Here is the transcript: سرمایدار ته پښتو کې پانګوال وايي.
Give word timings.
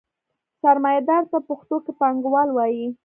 سرمایدار 0.61 1.23
ته 1.31 1.37
پښتو 1.47 1.75
کې 1.83 1.91
پانګوال 1.99 2.49
وايي. 2.53 2.87